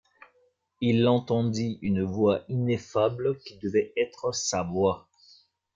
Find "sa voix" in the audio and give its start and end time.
4.33-5.07